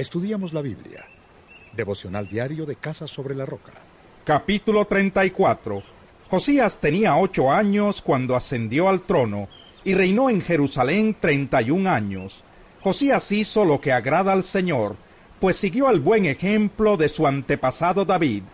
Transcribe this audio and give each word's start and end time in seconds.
Estudiamos 0.00 0.54
la 0.54 0.62
Biblia. 0.62 1.04
Devocional 1.76 2.26
diario 2.26 2.64
de 2.64 2.76
Casa 2.76 3.06
sobre 3.06 3.34
la 3.34 3.44
Roca. 3.44 3.72
Capítulo 4.24 4.86
34. 4.86 5.82
Josías 6.30 6.78
tenía 6.78 7.18
ocho 7.18 7.50
años 7.50 8.00
cuando 8.00 8.34
ascendió 8.34 8.88
al 8.88 9.02
trono 9.02 9.50
y 9.84 9.92
reinó 9.92 10.30
en 10.30 10.40
Jerusalén 10.40 11.14
treinta 11.20 11.60
y 11.60 11.70
un 11.70 11.86
años. 11.86 12.44
Josías 12.80 13.30
hizo 13.30 13.66
lo 13.66 13.78
que 13.78 13.92
agrada 13.92 14.32
al 14.32 14.42
Señor, 14.42 14.96
pues 15.38 15.56
siguió 15.56 15.90
el 15.90 16.00
buen 16.00 16.24
ejemplo 16.24 16.96
de 16.96 17.10
su 17.10 17.26
antepasado 17.26 18.06
David. 18.06 18.44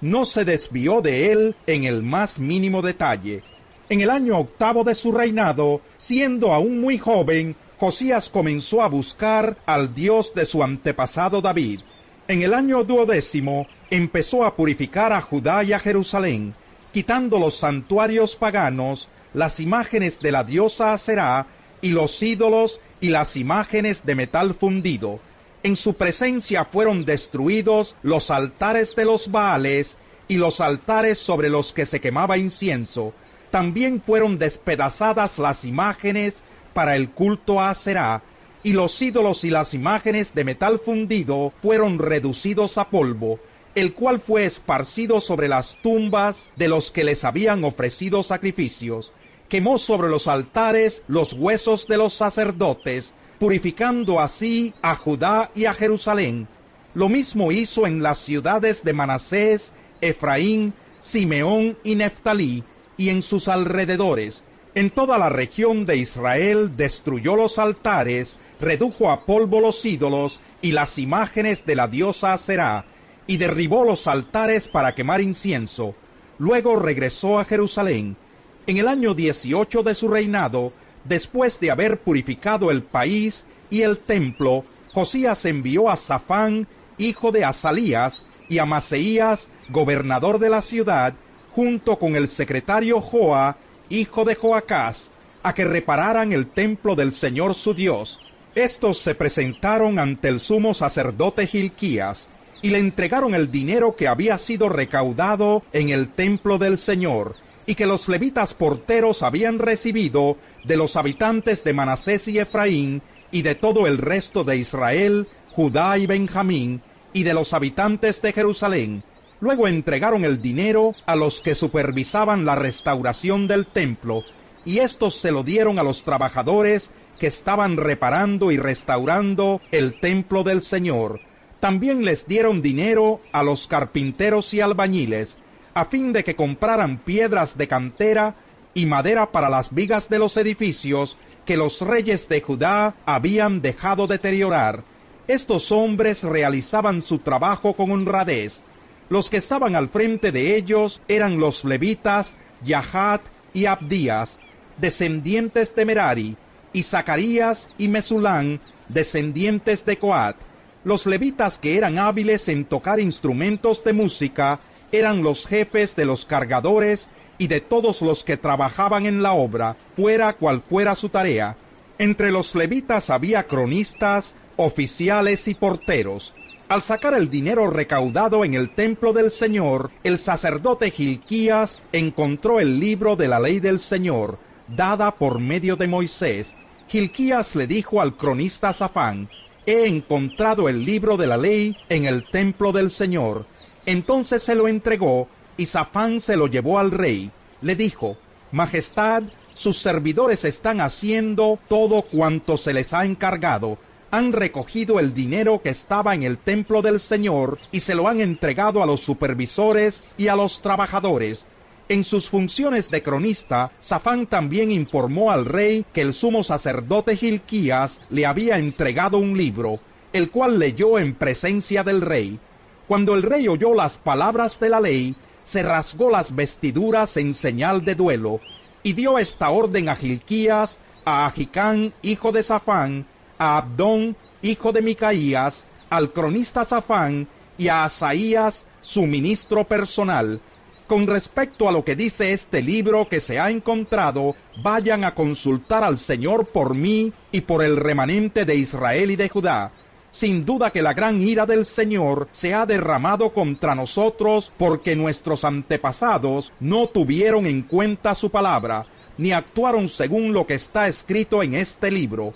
No 0.00 0.24
se 0.24 0.44
desvió 0.44 1.02
de 1.02 1.30
él 1.30 1.54
en 1.68 1.84
el 1.84 2.02
más 2.02 2.40
mínimo 2.40 2.82
detalle. 2.82 3.44
En 3.88 4.00
el 4.00 4.10
año 4.10 4.40
octavo 4.40 4.82
de 4.82 4.96
su 4.96 5.12
reinado, 5.12 5.82
siendo 5.98 6.52
aún 6.52 6.80
muy 6.80 6.98
joven, 6.98 7.54
Josías 7.78 8.30
comenzó 8.30 8.82
a 8.82 8.88
buscar 8.88 9.58
al 9.66 9.94
Dios 9.94 10.32
de 10.34 10.46
su 10.46 10.62
antepasado 10.62 11.42
David. 11.42 11.80
En 12.26 12.42
el 12.42 12.54
año 12.54 12.84
duodécimo 12.84 13.66
empezó 13.90 14.44
a 14.44 14.56
purificar 14.56 15.12
a 15.12 15.20
Judá 15.20 15.62
y 15.62 15.72
a 15.74 15.78
Jerusalén, 15.78 16.54
quitando 16.92 17.38
los 17.38 17.58
santuarios 17.58 18.34
paganos, 18.34 19.08
las 19.34 19.60
imágenes 19.60 20.20
de 20.20 20.32
la 20.32 20.42
diosa 20.42 20.94
Aserá 20.94 21.46
y 21.82 21.90
los 21.90 22.22
ídolos 22.22 22.80
y 23.00 23.10
las 23.10 23.36
imágenes 23.36 24.06
de 24.06 24.14
metal 24.14 24.54
fundido. 24.54 25.20
En 25.62 25.76
su 25.76 25.94
presencia 25.94 26.64
fueron 26.64 27.04
destruidos 27.04 27.96
los 28.02 28.30
altares 28.30 28.96
de 28.96 29.04
los 29.04 29.30
Baales 29.30 29.98
y 30.28 30.36
los 30.36 30.60
altares 30.62 31.18
sobre 31.18 31.50
los 31.50 31.74
que 31.74 31.84
se 31.84 32.00
quemaba 32.00 32.38
incienso. 32.38 33.12
También 33.50 34.00
fueron 34.00 34.38
despedazadas 34.38 35.38
las 35.38 35.64
imágenes 35.66 36.42
para 36.76 36.94
el 36.94 37.08
culto 37.08 37.58
a 37.58 37.72
Será, 37.72 38.22
y 38.62 38.74
los 38.74 39.00
ídolos 39.00 39.44
y 39.44 39.50
las 39.50 39.72
imágenes 39.72 40.34
de 40.34 40.44
metal 40.44 40.78
fundido 40.78 41.54
fueron 41.62 41.98
reducidos 41.98 42.76
a 42.76 42.90
polvo, 42.90 43.40
el 43.74 43.94
cual 43.94 44.18
fue 44.18 44.44
esparcido 44.44 45.22
sobre 45.22 45.48
las 45.48 45.76
tumbas 45.76 46.50
de 46.54 46.68
los 46.68 46.90
que 46.90 47.02
les 47.02 47.24
habían 47.24 47.64
ofrecido 47.64 48.22
sacrificios. 48.22 49.14
Quemó 49.48 49.78
sobre 49.78 50.10
los 50.10 50.28
altares 50.28 51.02
los 51.08 51.32
huesos 51.32 51.88
de 51.88 51.96
los 51.96 52.12
sacerdotes, 52.12 53.14
purificando 53.38 54.20
así 54.20 54.74
a 54.82 54.96
Judá 54.96 55.50
y 55.54 55.64
a 55.64 55.72
Jerusalén. 55.72 56.46
Lo 56.92 57.08
mismo 57.08 57.52
hizo 57.52 57.86
en 57.86 58.02
las 58.02 58.18
ciudades 58.18 58.84
de 58.84 58.92
Manasés, 58.92 59.72
Efraín, 60.02 60.74
Simeón 61.00 61.78
y 61.84 61.94
Neftalí, 61.94 62.64
y 62.98 63.08
en 63.08 63.22
sus 63.22 63.48
alrededores, 63.48 64.42
en 64.76 64.90
toda 64.90 65.16
la 65.16 65.30
región 65.30 65.86
de 65.86 65.96
Israel 65.96 66.76
destruyó 66.76 67.34
los 67.34 67.58
altares, 67.58 68.36
redujo 68.60 69.10
a 69.10 69.24
polvo 69.24 69.58
los 69.58 69.82
ídolos 69.86 70.38
y 70.60 70.72
las 70.72 70.98
imágenes 70.98 71.64
de 71.64 71.76
la 71.76 71.88
diosa 71.88 72.36
Será, 72.36 72.84
y 73.26 73.38
derribó 73.38 73.86
los 73.86 74.06
altares 74.06 74.68
para 74.68 74.94
quemar 74.94 75.22
incienso. 75.22 75.94
Luego 76.38 76.76
regresó 76.76 77.38
a 77.38 77.46
Jerusalén. 77.46 78.18
En 78.66 78.76
el 78.76 78.86
año 78.86 79.14
18 79.14 79.82
de 79.82 79.94
su 79.94 80.08
reinado, 80.08 80.74
después 81.04 81.58
de 81.58 81.70
haber 81.70 81.98
purificado 81.98 82.70
el 82.70 82.82
país 82.82 83.46
y 83.70 83.80
el 83.80 83.96
templo, 83.96 84.62
Josías 84.92 85.46
envió 85.46 85.88
a 85.88 85.96
Safán, 85.96 86.68
hijo 86.98 87.32
de 87.32 87.46
Asalías, 87.46 88.26
y 88.50 88.58
a 88.58 88.66
Maseías, 88.66 89.50
gobernador 89.70 90.38
de 90.38 90.50
la 90.50 90.60
ciudad, 90.60 91.14
junto 91.52 91.98
con 91.98 92.14
el 92.14 92.28
secretario 92.28 93.00
Joa 93.00 93.56
hijo 93.88 94.24
de 94.24 94.34
Joacás, 94.34 95.10
a 95.42 95.54
que 95.54 95.64
repararan 95.64 96.32
el 96.32 96.46
templo 96.46 96.96
del 96.96 97.14
Señor 97.14 97.54
su 97.54 97.74
Dios. 97.74 98.20
Estos 98.54 98.98
se 98.98 99.14
presentaron 99.14 99.98
ante 99.98 100.28
el 100.28 100.40
sumo 100.40 100.74
sacerdote 100.74 101.46
Gilquías 101.46 102.28
y 102.62 102.70
le 102.70 102.78
entregaron 102.78 103.34
el 103.34 103.50
dinero 103.50 103.96
que 103.96 104.08
había 104.08 104.38
sido 104.38 104.68
recaudado 104.68 105.62
en 105.72 105.90
el 105.90 106.08
templo 106.08 106.58
del 106.58 106.78
Señor 106.78 107.36
y 107.66 107.74
que 107.74 107.86
los 107.86 108.08
levitas 108.08 108.54
porteros 108.54 109.22
habían 109.22 109.58
recibido 109.58 110.36
de 110.64 110.76
los 110.76 110.96
habitantes 110.96 111.64
de 111.64 111.72
Manasés 111.72 112.28
y 112.28 112.38
Efraín 112.38 113.02
y 113.30 113.42
de 113.42 113.54
todo 113.54 113.86
el 113.86 113.98
resto 113.98 114.44
de 114.44 114.56
Israel, 114.56 115.26
Judá 115.52 115.98
y 115.98 116.06
Benjamín 116.06 116.80
y 117.12 117.24
de 117.24 117.34
los 117.34 117.52
habitantes 117.52 118.22
de 118.22 118.32
Jerusalén, 118.32 119.02
Luego 119.40 119.68
entregaron 119.68 120.24
el 120.24 120.40
dinero 120.40 120.92
a 121.04 121.14
los 121.14 121.40
que 121.40 121.54
supervisaban 121.54 122.44
la 122.44 122.54
restauración 122.54 123.46
del 123.48 123.66
templo, 123.66 124.22
y 124.64 124.78
estos 124.78 125.14
se 125.14 125.30
lo 125.30 125.42
dieron 125.42 125.78
a 125.78 125.82
los 125.82 126.02
trabajadores 126.02 126.90
que 127.18 127.26
estaban 127.26 127.76
reparando 127.76 128.50
y 128.50 128.56
restaurando 128.56 129.60
el 129.70 130.00
templo 130.00 130.42
del 130.42 130.62
Señor. 130.62 131.20
También 131.60 132.04
les 132.04 132.26
dieron 132.26 132.62
dinero 132.62 133.20
a 133.32 133.42
los 133.42 133.66
carpinteros 133.68 134.52
y 134.54 134.60
albañiles, 134.60 135.38
a 135.74 135.84
fin 135.84 136.12
de 136.12 136.24
que 136.24 136.34
compraran 136.34 136.98
piedras 136.98 137.58
de 137.58 137.68
cantera 137.68 138.34
y 138.74 138.86
madera 138.86 139.30
para 139.32 139.48
las 139.48 139.74
vigas 139.74 140.08
de 140.08 140.18
los 140.18 140.36
edificios 140.36 141.18
que 141.44 141.56
los 141.56 141.80
reyes 141.80 142.28
de 142.28 142.40
Judá 142.40 142.94
habían 143.06 143.62
dejado 143.62 144.06
deteriorar. 144.06 144.82
Estos 145.28 145.72
hombres 145.72 146.24
realizaban 146.24 147.02
su 147.02 147.18
trabajo 147.18 147.72
con 147.72 147.90
honradez, 147.90 148.62
los 149.08 149.30
que 149.30 149.36
estaban 149.36 149.76
al 149.76 149.88
frente 149.88 150.32
de 150.32 150.56
ellos 150.56 151.00
eran 151.08 151.38
los 151.38 151.64
levitas 151.64 152.36
Yahat 152.64 153.22
y 153.52 153.66
Abdías, 153.66 154.40
descendientes 154.78 155.74
de 155.74 155.84
Merari, 155.84 156.36
y 156.72 156.82
Zacarías 156.82 157.72
y 157.78 157.88
Mesulán, 157.88 158.60
descendientes 158.88 159.86
de 159.86 159.96
Coat. 159.98 160.36
Los 160.84 161.06
levitas 161.06 161.58
que 161.58 161.76
eran 161.76 161.98
hábiles 161.98 162.48
en 162.48 162.64
tocar 162.64 163.00
instrumentos 163.00 163.82
de 163.82 163.92
música 163.92 164.60
eran 164.92 165.22
los 165.22 165.46
jefes 165.46 165.96
de 165.96 166.04
los 166.04 166.26
cargadores 166.26 167.08
y 167.38 167.48
de 167.48 167.60
todos 167.60 168.02
los 168.02 168.24
que 168.24 168.36
trabajaban 168.36 169.06
en 169.06 169.22
la 169.22 169.32
obra, 169.32 169.76
fuera 169.96 170.34
cual 170.34 170.60
fuera 170.60 170.94
su 170.94 171.08
tarea. 171.08 171.56
Entre 171.98 172.30
los 172.30 172.54
levitas 172.54 173.10
había 173.10 173.46
cronistas, 173.46 174.36
oficiales 174.56 175.48
y 175.48 175.54
porteros. 175.54 176.34
Al 176.68 176.82
sacar 176.82 177.14
el 177.14 177.30
dinero 177.30 177.70
recaudado 177.70 178.44
en 178.44 178.54
el 178.54 178.70
templo 178.70 179.12
del 179.12 179.30
Señor, 179.30 179.92
el 180.02 180.18
sacerdote 180.18 180.90
Gilquías 180.90 181.80
encontró 181.92 182.58
el 182.58 182.80
libro 182.80 183.14
de 183.14 183.28
la 183.28 183.38
ley 183.38 183.60
del 183.60 183.78
Señor, 183.78 184.40
dada 184.66 185.14
por 185.14 185.38
medio 185.38 185.76
de 185.76 185.86
Moisés. 185.86 186.56
Gilquías 186.88 187.54
le 187.54 187.68
dijo 187.68 188.00
al 188.00 188.16
cronista 188.16 188.72
Safán, 188.72 189.28
He 189.64 189.86
encontrado 189.86 190.68
el 190.68 190.84
libro 190.84 191.16
de 191.16 191.28
la 191.28 191.36
ley 191.36 191.76
en 191.88 192.04
el 192.04 192.28
templo 192.28 192.72
del 192.72 192.90
Señor. 192.90 193.46
Entonces 193.84 194.42
se 194.42 194.56
lo 194.56 194.66
entregó, 194.66 195.28
y 195.56 195.66
Safán 195.66 196.20
se 196.20 196.36
lo 196.36 196.48
llevó 196.48 196.80
al 196.80 196.90
rey. 196.90 197.30
Le 197.60 197.76
dijo, 197.76 198.16
Majestad, 198.50 199.22
sus 199.54 199.78
servidores 199.78 200.44
están 200.44 200.80
haciendo 200.80 201.60
todo 201.68 202.02
cuanto 202.02 202.56
se 202.56 202.74
les 202.74 202.92
ha 202.92 203.04
encargado, 203.04 203.78
han 204.10 204.32
recogido 204.32 205.00
el 205.00 205.14
dinero 205.14 205.60
que 205.62 205.70
estaba 205.70 206.14
en 206.14 206.22
el 206.22 206.38
templo 206.38 206.82
del 206.82 207.00
Señor 207.00 207.58
y 207.72 207.80
se 207.80 207.94
lo 207.94 208.08
han 208.08 208.20
entregado 208.20 208.82
a 208.82 208.86
los 208.86 209.00
supervisores 209.00 210.04
y 210.16 210.28
a 210.28 210.36
los 210.36 210.62
trabajadores. 210.62 211.46
En 211.88 212.02
sus 212.02 212.28
funciones 212.28 212.90
de 212.90 213.02
cronista, 213.02 213.70
Safán 213.78 214.26
también 214.26 214.72
informó 214.72 215.30
al 215.30 215.44
rey 215.44 215.84
que 215.92 216.00
el 216.00 216.14
sumo 216.14 216.42
sacerdote 216.42 217.16
Gilquías 217.16 218.00
le 218.10 218.26
había 218.26 218.58
entregado 218.58 219.18
un 219.18 219.36
libro, 219.36 219.78
el 220.12 220.30
cual 220.30 220.58
leyó 220.58 220.98
en 220.98 221.14
presencia 221.14 221.84
del 221.84 222.00
rey. 222.00 222.40
Cuando 222.88 223.14
el 223.14 223.22
rey 223.22 223.46
oyó 223.48 223.74
las 223.74 223.98
palabras 223.98 224.58
de 224.58 224.70
la 224.70 224.80
ley, 224.80 225.14
se 225.44 225.62
rasgó 225.62 226.10
las 226.10 226.34
vestiduras 226.34 227.16
en 227.16 227.34
señal 227.34 227.84
de 227.84 227.94
duelo, 227.94 228.40
y 228.82 228.92
dio 228.92 229.18
esta 229.18 229.50
orden 229.50 229.88
a 229.88 229.94
Gilquías, 229.94 230.80
a 231.04 231.26
Agicán, 231.26 231.92
hijo 232.02 232.32
de 232.32 232.42
Safán, 232.42 233.06
a 233.38 233.58
Abdón, 233.58 234.16
hijo 234.42 234.72
de 234.72 234.82
Micaías, 234.82 235.66
al 235.90 236.12
cronista 236.12 236.64
Safán 236.64 237.28
y 237.58 237.68
a 237.68 237.84
Asaías, 237.84 238.66
su 238.82 239.02
ministro 239.02 239.64
personal. 239.64 240.40
Con 240.86 241.08
respecto 241.08 241.68
a 241.68 241.72
lo 241.72 241.84
que 241.84 241.96
dice 241.96 242.32
este 242.32 242.62
libro 242.62 243.08
que 243.08 243.18
se 243.18 243.40
ha 243.40 243.50
encontrado, 243.50 244.36
vayan 244.62 245.02
a 245.02 245.14
consultar 245.14 245.82
al 245.82 245.98
Señor 245.98 246.46
por 246.46 246.74
mí 246.74 247.12
y 247.32 247.40
por 247.40 247.64
el 247.64 247.76
remanente 247.76 248.44
de 248.44 248.54
Israel 248.54 249.10
y 249.10 249.16
de 249.16 249.28
Judá. 249.28 249.72
Sin 250.12 250.44
duda 250.44 250.70
que 250.70 250.82
la 250.82 250.94
gran 250.94 251.20
ira 251.20 251.44
del 251.44 251.66
Señor 251.66 252.28
se 252.30 252.54
ha 252.54 252.66
derramado 252.66 253.32
contra 253.32 253.74
nosotros 253.74 254.52
porque 254.56 254.94
nuestros 254.94 255.44
antepasados 255.44 256.52
no 256.60 256.86
tuvieron 256.86 257.46
en 257.46 257.62
cuenta 257.62 258.14
su 258.14 258.30
palabra, 258.30 258.86
ni 259.18 259.32
actuaron 259.32 259.88
según 259.88 260.32
lo 260.32 260.46
que 260.46 260.54
está 260.54 260.86
escrito 260.86 261.42
en 261.42 261.54
este 261.54 261.90
libro. 261.90 262.32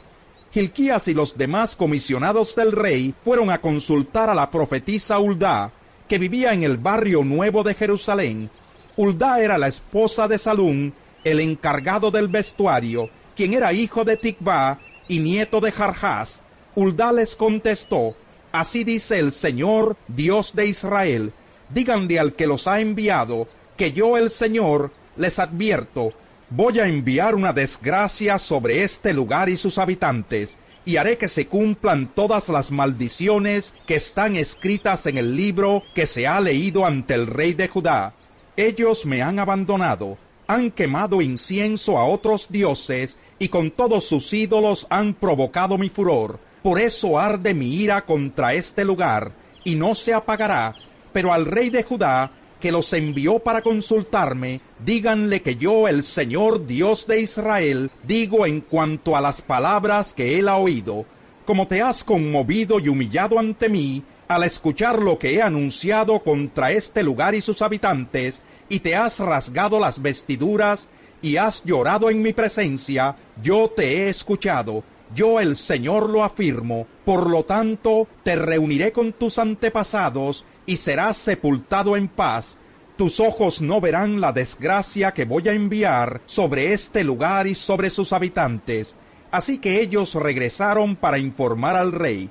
Gilquías 0.52 1.06
y 1.06 1.14
los 1.14 1.38
demás 1.38 1.76
comisionados 1.76 2.56
del 2.56 2.72
rey 2.72 3.14
fueron 3.24 3.50
a 3.50 3.60
consultar 3.60 4.28
a 4.30 4.34
la 4.34 4.50
profetisa 4.50 5.18
Uldá, 5.20 5.70
que 6.08 6.18
vivía 6.18 6.52
en 6.52 6.64
el 6.64 6.76
barrio 6.76 7.22
nuevo 7.22 7.62
de 7.62 7.74
Jerusalén. 7.74 8.50
Uldá 8.96 9.40
era 9.40 9.58
la 9.58 9.68
esposa 9.68 10.26
de 10.26 10.38
Salún, 10.38 10.92
el 11.22 11.38
encargado 11.38 12.10
del 12.10 12.26
vestuario, 12.26 13.10
quien 13.36 13.54
era 13.54 13.72
hijo 13.72 14.04
de 14.04 14.16
Tikvá 14.16 14.80
y 15.06 15.20
nieto 15.20 15.60
de 15.60 15.70
Jarjás. 15.70 16.42
Uldá 16.74 17.12
les 17.12 17.36
contestó, 17.36 18.16
Así 18.52 18.82
dice 18.82 19.20
el 19.20 19.30
Señor, 19.30 19.96
Dios 20.08 20.56
de 20.56 20.66
Israel. 20.66 21.32
Díganle 21.68 22.18
al 22.18 22.32
que 22.32 22.48
los 22.48 22.66
ha 22.66 22.80
enviado, 22.80 23.46
que 23.76 23.92
yo 23.92 24.16
el 24.16 24.30
Señor 24.30 24.90
les 25.16 25.38
advierto, 25.38 26.12
voy 26.50 26.80
a 26.80 26.88
enviar 26.88 27.36
una 27.36 27.52
desgracia 27.52 28.38
sobre 28.38 28.82
este 28.82 29.12
lugar 29.12 29.48
y 29.48 29.56
sus 29.56 29.78
habitantes, 29.78 30.58
y 30.84 30.96
haré 30.96 31.16
que 31.16 31.28
se 31.28 31.46
cumplan 31.46 32.08
todas 32.08 32.48
las 32.48 32.72
maldiciones 32.72 33.74
que 33.86 33.94
están 33.94 34.34
escritas 34.34 35.06
en 35.06 35.16
el 35.18 35.36
libro 35.36 35.84
que 35.94 36.06
se 36.06 36.26
ha 36.26 36.40
leído 36.40 36.84
ante 36.84 37.14
el 37.14 37.28
rey 37.28 37.52
de 37.54 37.68
Judá. 37.68 38.14
Ellos 38.56 39.06
me 39.06 39.22
han 39.22 39.38
abandonado, 39.38 40.18
han 40.48 40.72
quemado 40.72 41.22
incienso 41.22 41.96
a 41.96 42.04
otros 42.04 42.48
dioses, 42.50 43.18
y 43.38 43.48
con 43.48 43.70
todos 43.70 44.04
sus 44.04 44.32
ídolos 44.32 44.86
han 44.90 45.14
provocado 45.14 45.78
mi 45.78 45.88
furor. 45.88 46.40
Por 46.62 46.80
eso 46.80 47.18
arde 47.18 47.54
mi 47.54 47.74
ira 47.74 48.04
contra 48.04 48.54
este 48.54 48.84
lugar, 48.84 49.32
y 49.64 49.76
no 49.76 49.94
se 49.94 50.12
apagará. 50.12 50.74
Pero 51.12 51.32
al 51.32 51.46
rey 51.46 51.70
de 51.70 51.84
Judá, 51.84 52.32
que 52.60 52.70
los 52.70 52.92
envió 52.92 53.40
para 53.40 53.62
consultarme, 53.62 54.60
díganle 54.84 55.42
que 55.42 55.56
yo, 55.56 55.88
el 55.88 56.04
Señor 56.04 56.66
Dios 56.66 57.06
de 57.06 57.20
Israel, 57.20 57.90
digo 58.04 58.46
en 58.46 58.60
cuanto 58.60 59.16
a 59.16 59.20
las 59.20 59.42
palabras 59.42 60.14
que 60.14 60.38
él 60.38 60.48
ha 60.48 60.56
oído, 60.56 61.06
como 61.46 61.66
te 61.66 61.82
has 61.82 62.04
conmovido 62.04 62.78
y 62.78 62.88
humillado 62.88 63.38
ante 63.38 63.68
mí, 63.68 64.04
al 64.28 64.44
escuchar 64.44 65.00
lo 65.00 65.18
que 65.18 65.34
he 65.34 65.42
anunciado 65.42 66.20
contra 66.20 66.70
este 66.70 67.02
lugar 67.02 67.34
y 67.34 67.40
sus 67.40 67.62
habitantes, 67.62 68.42
y 68.68 68.78
te 68.78 68.94
has 68.94 69.18
rasgado 69.18 69.80
las 69.80 70.00
vestiduras, 70.00 70.88
y 71.22 71.36
has 71.36 71.64
llorado 71.64 72.10
en 72.10 72.22
mi 72.22 72.32
presencia, 72.32 73.16
yo 73.42 73.68
te 73.74 74.04
he 74.04 74.08
escuchado, 74.08 74.84
yo 75.14 75.40
el 75.40 75.56
Señor 75.56 76.08
lo 76.08 76.22
afirmo, 76.22 76.86
por 77.04 77.28
lo 77.28 77.44
tanto 77.44 78.06
te 78.22 78.36
reuniré 78.36 78.92
con 78.92 79.12
tus 79.12 79.38
antepasados 79.38 80.44
y 80.70 80.76
serás 80.76 81.16
sepultado 81.16 81.96
en 81.96 82.06
paz. 82.06 82.56
Tus 82.96 83.18
ojos 83.18 83.60
no 83.60 83.80
verán 83.80 84.20
la 84.20 84.30
desgracia 84.30 85.10
que 85.10 85.24
voy 85.24 85.48
a 85.48 85.52
enviar 85.52 86.20
sobre 86.26 86.72
este 86.72 87.02
lugar 87.02 87.48
y 87.48 87.56
sobre 87.56 87.90
sus 87.90 88.12
habitantes. 88.12 88.94
Así 89.32 89.58
que 89.58 89.80
ellos 89.80 90.14
regresaron 90.14 90.94
para 90.94 91.18
informar 91.18 91.74
al 91.74 91.90
rey. 91.90 92.30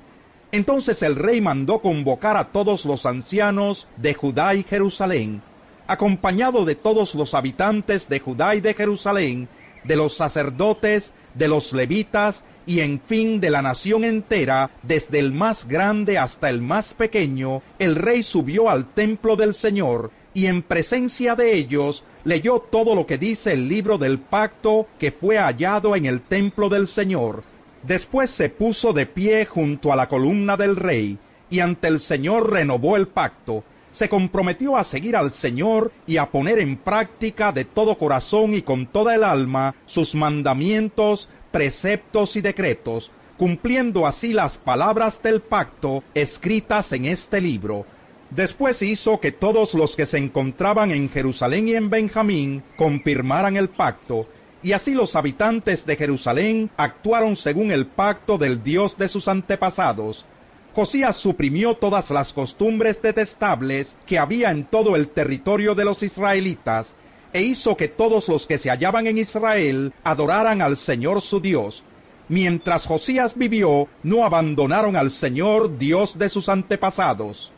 Entonces 0.52 1.02
el 1.02 1.16
rey 1.16 1.42
mandó 1.42 1.80
convocar 1.80 2.38
a 2.38 2.50
todos 2.50 2.86
los 2.86 3.04
ancianos 3.04 3.88
de 3.98 4.14
Judá 4.14 4.54
y 4.54 4.62
Jerusalén, 4.62 5.42
acompañado 5.86 6.64
de 6.64 6.76
todos 6.76 7.14
los 7.14 7.34
habitantes 7.34 8.08
de 8.08 8.20
Judá 8.20 8.54
y 8.54 8.62
de 8.62 8.72
Jerusalén, 8.72 9.50
de 9.84 9.96
los 9.96 10.14
sacerdotes, 10.14 11.12
de 11.34 11.46
los 11.46 11.74
levitas 11.74 12.42
y 12.66 12.80
en 12.80 13.00
fin 13.00 13.40
de 13.40 13.50
la 13.50 13.62
nación 13.62 14.04
entera, 14.04 14.70
desde 14.82 15.18
el 15.18 15.32
más 15.32 15.66
grande 15.66 16.18
hasta 16.18 16.50
el 16.50 16.60
más 16.60 16.94
pequeño, 16.94 17.62
el 17.78 17.96
rey 17.96 18.22
subió 18.22 18.68
al 18.68 18.86
templo 18.86 19.36
del 19.36 19.54
Señor, 19.54 20.10
y 20.34 20.46
en 20.46 20.62
presencia 20.62 21.34
de 21.34 21.54
ellos 21.54 22.04
leyó 22.24 22.60
todo 22.60 22.94
lo 22.94 23.06
que 23.06 23.18
dice 23.18 23.52
el 23.52 23.68
libro 23.68 23.98
del 23.98 24.18
pacto 24.18 24.86
que 24.98 25.10
fue 25.10 25.38
hallado 25.38 25.96
en 25.96 26.06
el 26.06 26.20
templo 26.20 26.68
del 26.68 26.86
Señor. 26.86 27.42
Después 27.82 28.30
se 28.30 28.48
puso 28.48 28.92
de 28.92 29.06
pie 29.06 29.46
junto 29.46 29.92
a 29.92 29.96
la 29.96 30.08
columna 30.08 30.56
del 30.56 30.76
rey, 30.76 31.18
y 31.48 31.60
ante 31.60 31.88
el 31.88 31.98
Señor 31.98 32.50
renovó 32.52 32.96
el 32.96 33.08
pacto, 33.08 33.64
se 33.90 34.08
comprometió 34.08 34.76
a 34.76 34.84
seguir 34.84 35.16
al 35.16 35.32
Señor 35.32 35.92
y 36.06 36.16
a 36.16 36.30
poner 36.30 36.58
en 36.58 36.76
práctica 36.76 37.52
de 37.52 37.64
todo 37.64 37.98
corazón 37.98 38.54
y 38.54 38.62
con 38.62 38.86
toda 38.86 39.14
el 39.14 39.24
alma 39.24 39.74
sus 39.86 40.14
mandamientos, 40.14 41.28
preceptos 41.50 42.36
y 42.36 42.40
decretos, 42.40 43.10
cumpliendo 43.36 44.06
así 44.06 44.32
las 44.32 44.58
palabras 44.58 45.22
del 45.22 45.40
pacto 45.40 46.04
escritas 46.14 46.92
en 46.92 47.06
este 47.06 47.40
libro. 47.40 47.86
Después 48.30 48.82
hizo 48.82 49.18
que 49.18 49.32
todos 49.32 49.74
los 49.74 49.96
que 49.96 50.06
se 50.06 50.18
encontraban 50.18 50.90
en 50.90 51.10
Jerusalén 51.10 51.68
y 51.68 51.74
en 51.74 51.90
Benjamín 51.90 52.62
confirmaran 52.76 53.56
el 53.56 53.68
pacto, 53.68 54.28
y 54.62 54.72
así 54.72 54.92
los 54.92 55.16
habitantes 55.16 55.86
de 55.86 55.96
Jerusalén 55.96 56.70
actuaron 56.76 57.34
según 57.34 57.72
el 57.72 57.86
pacto 57.86 58.38
del 58.38 58.62
Dios 58.62 58.98
de 58.98 59.08
sus 59.08 59.26
antepasados. 59.26 60.26
Josías 60.74 61.16
suprimió 61.16 61.74
todas 61.74 62.10
las 62.10 62.32
costumbres 62.32 63.02
detestables 63.02 63.96
que 64.06 64.18
había 64.18 64.50
en 64.50 64.64
todo 64.64 64.94
el 64.94 65.08
territorio 65.08 65.74
de 65.74 65.84
los 65.84 66.02
israelitas, 66.02 66.94
e 67.32 67.42
hizo 67.42 67.76
que 67.76 67.88
todos 67.88 68.28
los 68.28 68.46
que 68.46 68.58
se 68.58 68.70
hallaban 68.70 69.06
en 69.06 69.18
Israel 69.18 69.92
adoraran 70.04 70.62
al 70.62 70.76
Señor 70.76 71.20
su 71.20 71.40
Dios. 71.40 71.84
Mientras 72.28 72.86
Josías 72.86 73.36
vivió, 73.36 73.88
no 74.02 74.24
abandonaron 74.24 74.96
al 74.96 75.10
Señor 75.10 75.78
Dios 75.78 76.18
de 76.18 76.28
sus 76.28 76.48
antepasados. 76.48 77.52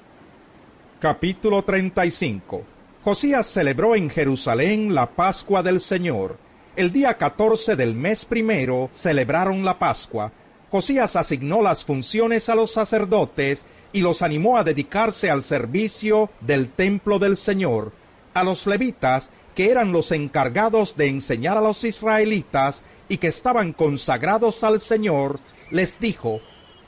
Capítulo 0.98 1.62
35 1.62 2.62
Josías 3.04 3.48
celebró 3.48 3.96
en 3.96 4.08
Jerusalén 4.08 4.94
la 4.94 5.10
Pascua 5.10 5.62
del 5.64 5.80
Señor. 5.80 6.36
El 6.76 6.92
día 6.92 7.19
14 7.19 7.74
del 7.74 7.94
mes 7.94 8.24
primero 8.24 8.90
celebraron 8.94 9.64
la 9.64 9.78
Pascua. 9.78 10.30
Josías 10.70 11.16
asignó 11.16 11.62
las 11.62 11.84
funciones 11.84 12.48
a 12.48 12.54
los 12.54 12.70
sacerdotes 12.70 13.66
y 13.92 14.02
los 14.02 14.22
animó 14.22 14.56
a 14.56 14.62
dedicarse 14.62 15.30
al 15.30 15.42
servicio 15.42 16.30
del 16.40 16.69
templo 16.69 17.19
del 17.19 17.36
Señor. 17.36 17.92
A 18.34 18.44
los 18.44 18.69
levitas 18.69 19.30
que 19.54 19.70
eran 19.70 19.93
los 19.93 20.12
encargados 20.12 20.96
de 20.96 21.08
enseñar 21.08 21.58
a 21.58 21.60
los 21.60 21.84
israelitas 21.84 22.82
y 23.08 23.19
que 23.19 23.28
estaban 23.28 23.72
consagrados 23.72 24.64
al 24.64 24.81
Señor, 24.81 25.40
les 25.70 26.00
dijo, 26.00 26.40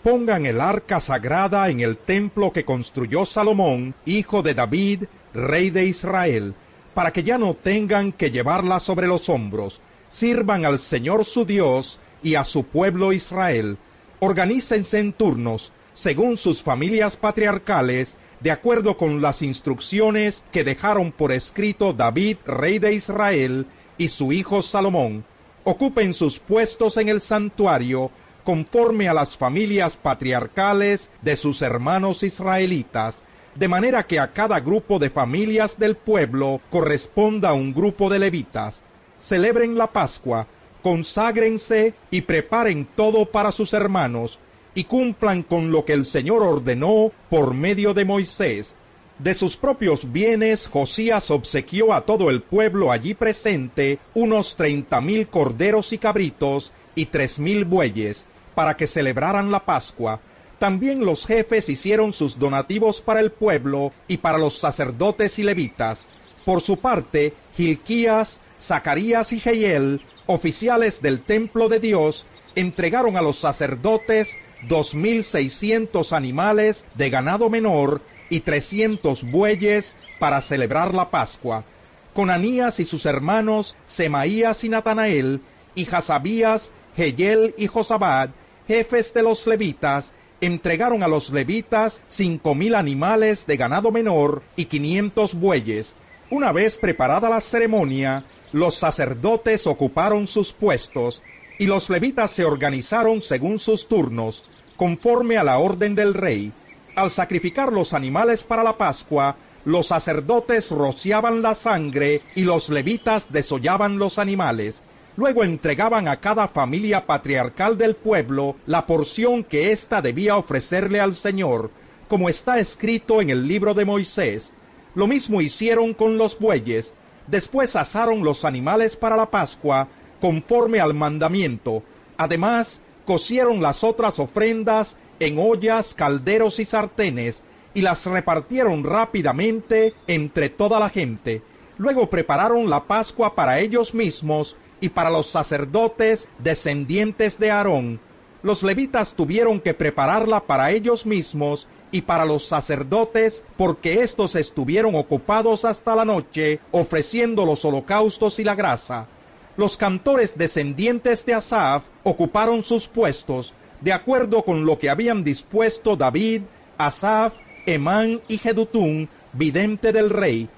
pongan 0.03 0.47
el 0.47 0.61
arca 0.61 1.01
sagrada 1.01 1.69
en 1.71 1.81
el 1.81 1.97
templo 1.97 2.53
que 2.53 2.65
construyó 2.65 3.25
Salomón, 3.25 3.95
hijo 4.05 4.43
de 4.43 4.55
David, 4.55 5.05
rey 5.33 5.71
de 5.71 5.87
Israel, 5.87 6.55
para 6.95 7.13
que 7.13 7.23
ya 7.23 7.39
no 7.39 7.55
tengan 7.55 8.13
que 8.13 8.31
llevarla 8.31 8.81
sobre 8.81 9.07
los 9.07 9.29
hombros, 9.29 9.81
sirvan 10.09 10.65
al 10.65 10.79
Señor 10.79 11.25
su 11.25 11.45
Dios 11.45 11.99
y 12.23 12.37
a 12.37 12.45
su 12.45 12.65
pueblo 12.65 13.13
Israel, 13.13 13.79
organícense 14.21 14.99
en 14.99 15.13
turnos, 15.13 15.73
según 15.93 16.37
sus 16.37 16.63
familias 16.63 17.17
patriarcales, 17.17 18.17
de 18.41 18.51
acuerdo 18.51 18.97
con 18.97 19.23
las 19.23 19.43
instrucciones 19.43 20.43
que 20.53 20.65
dejaron 20.65 21.13
por 21.13 21.33
escrito 21.33 21.93
David, 21.93 22.39
rey 22.47 22.79
de 22.79 22.95
Israel, 22.95 23.67
y 23.97 24.09
su 24.09 24.33
hijo 24.33 24.63
Salomón, 24.63 25.25
ocupen 25.65 26.15
sus 26.15 26.39
puestos 26.39 26.97
en 26.97 27.09
el 27.09 27.21
santuario 27.21 28.11
conforme 28.45 29.09
a 29.09 29.15
las 29.15 29.37
familias 29.37 29.97
patriarcales 29.97 31.11
de 31.23 31.37
sus 31.37 31.63
hermanos 31.63 32.23
israelitas, 32.23 33.23
de 33.55 33.69
manera 33.69 34.07
que 34.07 34.19
a 34.19 34.33
cada 34.33 34.61
grupo 34.61 34.99
de 34.99 35.11
familias 35.11 35.79
del 35.79 35.97
pueblo 35.97 36.61
corresponda 36.71 37.55
un 37.55 37.73
grupo 37.73 38.11
de 38.11 38.19
levitas. 38.19 38.83
Celebren 39.19 39.79
la 39.79 39.93
Pascua, 39.93 40.47
conságrense 40.83 41.95
y 42.11 42.23
preparen 42.23 42.87
todo 42.95 43.25
para 43.25 43.53
sus 43.53 43.73
hermanos, 43.73 44.39
y 44.75 44.85
cumplan 44.85 45.43
con 45.43 45.71
lo 45.71 45.85
que 45.85 45.93
el 45.93 46.05
Señor 46.05 46.43
ordenó 46.43 47.13
por 47.31 47.55
medio 47.55 47.95
de 47.95 48.05
Moisés. 48.05 48.77
De 49.19 49.35
sus 49.35 49.57
propios 49.57 50.13
bienes 50.13 50.67
Josías 50.67 51.31
obsequió 51.31 51.95
a 51.95 52.01
todo 52.01 52.31
el 52.31 52.43
pueblo 52.43 52.91
allí 52.91 53.15
presente 53.15 54.01
unos 54.15 54.57
treinta 54.57 55.01
mil 55.01 55.29
corderos 55.29 55.93
y 55.93 55.99
cabritos 55.99 56.73
y 56.97 57.07
tres 57.07 57.39
mil 57.39 57.65
bueyes, 57.65 58.27
para 58.55 58.77
que 58.77 58.87
celebraran 58.87 59.51
la 59.51 59.65
Pascua. 59.65 60.21
También 60.59 61.05
los 61.05 61.27
jefes 61.27 61.69
hicieron 61.69 62.13
sus 62.13 62.39
donativos 62.39 63.01
para 63.01 63.21
el 63.21 63.31
pueblo 63.31 63.93
y 64.09 64.17
para 64.17 64.39
los 64.39 64.59
sacerdotes 64.59 65.39
y 65.39 65.43
levitas. 65.43 66.05
Por 66.45 66.61
su 66.61 66.79
parte, 66.79 67.33
Gilquías, 67.57 68.41
Zacarías 68.61 69.33
y 69.33 69.41
Jehiel, 69.41 70.01
oficiales 70.27 71.03
del 71.03 71.21
templo 71.21 71.69
de 71.69 71.81
Dios, 71.81 72.27
entregaron 72.55 73.17
a 73.17 73.23
los 73.23 73.39
sacerdotes 73.39 74.37
dos 74.69 74.95
mil 74.95 75.25
seiscientos 75.25 76.13
animales 76.13 76.85
de 76.95 77.11
ganado 77.11 77.51
menor 77.51 78.01
y 78.29 78.41
trescientos 78.41 79.23
bueyes 79.23 79.95
para 80.19 80.41
celebrar 80.41 80.95
la 80.95 81.11
Pascua. 81.11 81.65
Con 82.13 82.31
Anías 82.31 82.81
y 82.81 82.85
sus 82.85 83.07
hermanos 83.07 83.77
Semaías 83.87 84.65
y 84.65 84.69
Natanael, 84.69 85.41
y 85.75 85.89
Hasabías, 85.93 86.71
Geyel 86.97 87.55
y 87.59 87.67
Josabad, 87.67 88.31
jefes 88.69 89.13
de 89.13 89.23
los 89.23 89.47
levitas, 89.47 90.13
entregaron 90.41 91.03
a 91.03 91.09
los 91.09 91.31
levitas 91.31 92.03
cinco 92.07 92.55
mil 92.55 92.75
animales 92.75 93.47
de 93.47 93.57
ganado 93.57 93.91
menor 93.91 94.43
y 94.57 94.67
quinientos 94.67 95.35
bueyes. 95.35 95.95
Una 96.31 96.53
vez 96.53 96.79
preparada 96.79 97.29
la 97.29 97.41
ceremonia, 97.41 98.25
los 98.53 98.77
sacerdotes 98.77 99.67
ocuparon 99.67 100.27
sus 100.27 100.53
puestos 100.53 101.23
y 101.59 101.67
los 101.67 101.91
levitas 101.91 102.31
se 102.31 102.45
organizaron 102.45 103.23
según 103.23 103.59
sus 103.59 103.89
turnos, 103.89 104.45
conforme 104.77 105.37
a 105.37 105.45
la 105.45 105.59
orden 105.59 105.95
del 105.95 106.15
rey. 106.15 106.53
Al 106.95 107.11
sacrificar 107.11 107.73
los 107.73 107.93
animales 107.93 108.45
para 108.45 108.63
la 108.63 108.77
Pascua, 108.77 109.37
los 109.65 109.89
sacerdotes 109.89 110.71
rociaban 110.71 111.43
la 111.43 111.55
sangre 111.55 112.23
y 112.35 112.43
los 112.43 112.69
levitas 112.69 113.33
desollaban 113.33 113.99
los 113.99 114.19
animales. 114.19 114.83
Luego 115.17 115.45
entregaban 115.45 116.09
a 116.09 116.21
cada 116.21 116.49
familia 116.49 117.07
patriarcal 117.07 117.79
del 117.79 117.95
pueblo 117.95 118.57
la 118.67 118.87
porción 118.87 119.45
que 119.45 119.71
ésta 119.71 120.03
debía 120.03 120.37
ofrecerle 120.37 121.01
al 121.01 121.15
Señor, 121.15 121.71
como 122.09 122.29
está 122.29 122.59
escrito 122.59 123.23
en 123.23 123.31
el 123.31 123.49
libro 123.49 123.75
de 123.75 123.85
Moisés. 123.85 124.53
Lo 124.95 125.07
mismo 125.07 125.41
hicieron 125.41 125.95
con 125.95 126.19
los 126.19 126.39
bueyes. 126.39 126.93
Después 127.27 127.75
asaron 127.75 128.23
los 128.23 128.45
animales 128.45 128.97
para 128.97 129.17
la 129.17 129.31
Pascua, 129.31 129.89
conforme 130.21 130.81
al 130.81 130.95
mandamiento. 130.95 131.83
Además, 132.17 132.81
cocieron 133.05 133.63
las 133.63 133.85
otras 133.85 134.19
ofrendas 134.19 134.97
en 135.21 135.39
ollas, 135.39 135.95
calderos 135.95 136.59
y 136.59 136.65
sartenes, 136.65 137.43
y 137.75 137.83
las 137.83 138.07
repartieron 138.07 138.85
rápidamente 138.85 139.95
entre 140.07 140.49
toda 140.49 140.79
la 140.79 140.89
gente. 140.89 141.43
Luego 141.77 142.09
prepararon 142.09 142.71
la 142.71 142.85
Pascua 142.85 143.35
para 143.35 143.59
ellos 143.59 143.95
mismos 143.95 144.57
y 144.81 144.91
para 144.91 145.11
los 145.11 145.27
sacerdotes 145.27 146.29
descendientes 146.39 147.39
de 147.39 147.51
Aarón. 147.51 148.01
Los 148.43 148.63
levitas 148.63 149.15
tuvieron 149.15 149.59
que 149.59 149.75
prepararla 149.75 150.41
para 150.41 150.71
ellos 150.71 151.07
mismos 151.07 151.67
y 151.91 152.03
para 152.03 152.25
los 152.25 152.45
sacerdotes, 152.45 153.45
porque 153.57 154.03
éstos 154.03 154.37
estuvieron 154.37 154.95
ocupados 154.95 155.65
hasta 155.65 155.97
la 155.97 156.05
noche 156.05 156.61
ofreciendo 156.71 157.47
los 157.47 157.65
holocaustos 157.65 158.39
y 158.41 158.45
la 158.45 158.55
grasa. 158.55 159.09
Los 159.57 159.77
cantores 159.77 160.37
descendientes 160.37 161.25
de 161.27 161.35
Asaf 161.35 161.85
ocuparon 162.03 162.65
sus 162.65 162.89
puestos, 162.89 163.55
de 163.81 163.93
acuerdo 163.93 164.43
con 164.43 164.67
lo 164.67 164.79
que 164.81 164.91
habían 164.91 165.23
dispuesto 165.23 165.95
David, 165.95 166.43
Asaf, 166.77 167.35
Emán 167.65 168.21
y 168.27 168.39
Jedutún, 168.39 169.09
vidente 169.33 169.93
del 169.93 170.11
rey. 170.11 170.49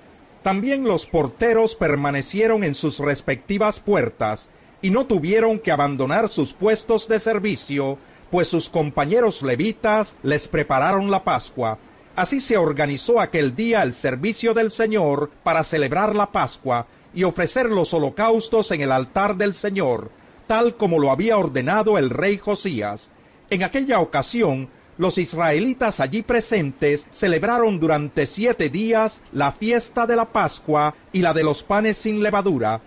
También 0.42 0.84
los 0.84 1.04
porteros 1.04 1.74
permanecieron 1.74 2.64
en 2.64 2.74
sus 2.74 2.98
respectivas 2.98 3.80
puertas, 3.80 4.48
y 4.80 4.90
no 4.90 5.06
tuvieron 5.06 5.58
que 5.58 5.72
abandonar 5.72 6.28
sus 6.30 6.54
puestos 6.54 7.06
de 7.06 7.20
servicio, 7.20 7.98
pues 8.30 8.48
sus 8.48 8.70
compañeros 8.70 9.42
levitas 9.42 10.16
les 10.22 10.48
prepararon 10.48 11.10
la 11.10 11.22
Pascua. 11.22 11.78
Así 12.14 12.40
se 12.40 12.56
organizó 12.56 13.20
aquel 13.20 13.54
día 13.54 13.82
el 13.82 13.92
servicio 13.92 14.54
del 14.54 14.70
Señor 14.70 15.30
para 15.42 15.64
celebrar 15.64 16.16
la 16.16 16.32
Pascua 16.32 16.86
y 17.16 17.24
ofrecer 17.24 17.66
los 17.66 17.92
holocaustos 17.92 18.70
en 18.70 18.82
el 18.82 18.92
altar 18.92 19.36
del 19.36 19.54
Señor, 19.54 20.12
tal 20.46 20.76
como 20.76 21.00
lo 21.00 21.10
había 21.10 21.38
ordenado 21.38 21.98
el 21.98 22.10
rey 22.10 22.36
Josías. 22.36 23.10
En 23.50 23.64
aquella 23.64 23.98
ocasión, 23.98 24.68
los 24.98 25.18
israelitas 25.18 25.98
allí 25.98 26.22
presentes 26.22 27.08
celebraron 27.10 27.80
durante 27.80 28.26
siete 28.28 28.68
días 28.68 29.22
la 29.32 29.50
fiesta 29.50 30.06
de 30.06 30.14
la 30.14 30.26
Pascua 30.26 30.94
y 31.12 31.22
la 31.22 31.32
de 31.34 31.42
los 31.42 31.62
panes 31.62 31.96
sin 31.96 32.22
levadura, 32.22 32.82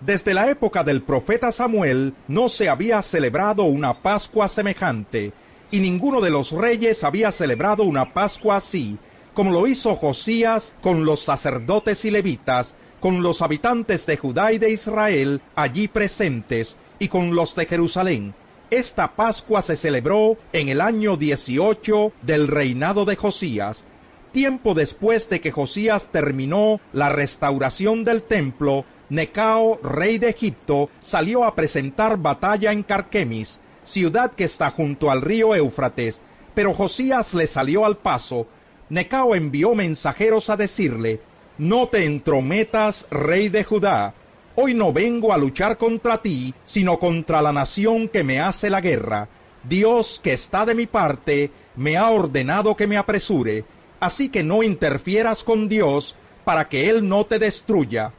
desde 0.00 0.34
la 0.34 0.50
época 0.50 0.82
del 0.82 1.02
profeta 1.02 1.50
Samuel 1.52 2.14
no 2.28 2.48
se 2.48 2.68
había 2.68 3.00
celebrado 3.00 3.64
una 3.64 4.02
Pascua 4.02 4.48
semejante, 4.48 5.32
y 5.70 5.80
ninguno 5.80 6.20
de 6.20 6.30
los 6.30 6.52
reyes 6.52 7.04
había 7.04 7.32
celebrado 7.32 7.84
una 7.84 8.12
Pascua 8.12 8.56
así, 8.56 8.98
como 9.32 9.50
lo 9.50 9.66
hizo 9.66 9.96
Josías 9.96 10.74
con 10.82 11.04
los 11.04 11.20
sacerdotes 11.20 12.04
y 12.04 12.10
levitas, 12.10 12.74
con 13.04 13.22
los 13.22 13.42
habitantes 13.42 14.06
de 14.06 14.16
Judá 14.16 14.52
y 14.52 14.56
de 14.56 14.70
Israel 14.70 15.42
allí 15.54 15.88
presentes, 15.88 16.78
y 16.98 17.08
con 17.08 17.34
los 17.34 17.54
de 17.54 17.66
Jerusalén. 17.66 18.34
Esta 18.70 19.14
Pascua 19.14 19.60
se 19.60 19.76
celebró 19.76 20.38
en 20.54 20.70
el 20.70 20.80
año 20.80 21.18
18 21.18 22.12
del 22.22 22.48
reinado 22.48 23.04
de 23.04 23.16
Josías, 23.16 23.84
tiempo 24.32 24.72
después 24.72 25.28
de 25.28 25.42
que 25.42 25.52
Josías 25.52 26.12
terminó 26.12 26.80
la 26.94 27.10
restauración 27.10 28.04
del 28.04 28.22
templo 28.22 28.86
Necao, 29.10 29.78
rey 29.82 30.16
de 30.16 30.30
Egipto, 30.30 30.88
salió 31.02 31.44
a 31.44 31.54
presentar 31.54 32.16
batalla 32.16 32.72
en 32.72 32.82
Carquemis, 32.82 33.60
ciudad 33.84 34.32
que 34.32 34.44
está 34.44 34.70
junto 34.70 35.10
al 35.10 35.20
río 35.20 35.54
Éufrates, 35.54 36.22
pero 36.54 36.72
Josías 36.72 37.34
le 37.34 37.46
salió 37.46 37.84
al 37.84 37.98
paso. 37.98 38.46
Necao 38.88 39.34
envió 39.34 39.74
mensajeros 39.74 40.48
a 40.48 40.56
decirle, 40.56 41.20
No 41.58 41.88
te 41.88 42.04
entrometas, 42.04 43.06
rey 43.10 43.48
de 43.48 43.64
Judá. 43.64 44.14
Hoy 44.56 44.74
no 44.74 44.92
vengo 44.92 45.32
a 45.32 45.38
luchar 45.38 45.78
contra 45.78 46.22
ti, 46.22 46.54
sino 46.64 46.98
contra 46.98 47.42
la 47.42 47.52
nación 47.52 48.08
que 48.08 48.22
me 48.22 48.40
hace 48.40 48.70
la 48.70 48.80
guerra. 48.80 49.28
Dios, 49.62 50.20
que 50.22 50.32
está 50.32 50.66
de 50.66 50.74
mi 50.74 50.86
parte, 50.86 51.50
me 51.76 51.96
ha 51.96 52.10
ordenado 52.10 52.76
que 52.76 52.86
me 52.86 52.96
apresure. 52.96 53.64
Así 54.00 54.28
que 54.28 54.42
no 54.42 54.62
interfieras 54.62 55.42
con 55.44 55.68
Dios, 55.68 56.14
para 56.44 56.68
que 56.68 56.90
Él 56.90 57.08
no 57.08 57.24
te 57.24 57.38
destruya 57.38 58.12